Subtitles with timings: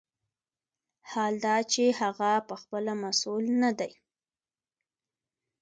[1.11, 3.91] حال دا چې هغه پخپله مسوول نه دی.